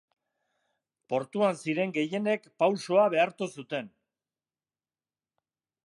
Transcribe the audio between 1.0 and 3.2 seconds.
Portuan ziren gehienek pausoa